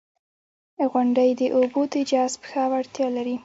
•غونډۍ 0.91 1.29
د 1.39 1.41
اوبو 1.55 1.81
د 1.93 1.95
جذب 2.09 2.41
ښه 2.49 2.63
وړتیا 2.71 3.07
لري. 3.17 3.35